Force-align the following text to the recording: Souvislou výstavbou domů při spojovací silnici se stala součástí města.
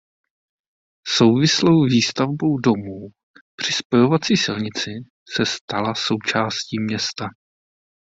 Souvislou 1.07 1.85
výstavbou 1.85 2.59
domů 2.59 3.07
při 3.55 3.73
spojovací 3.73 4.37
silnici 4.37 4.91
se 5.35 5.45
stala 5.45 5.93
součástí 5.95 6.79
města. 6.79 7.25